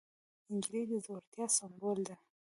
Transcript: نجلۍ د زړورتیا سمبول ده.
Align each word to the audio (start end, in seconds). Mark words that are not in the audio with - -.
نجلۍ 0.53 0.83
د 0.89 0.91
زړورتیا 1.03 1.45
سمبول 1.57 1.99
ده. 2.09 2.15